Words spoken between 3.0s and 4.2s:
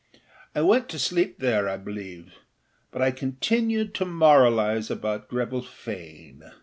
I continued to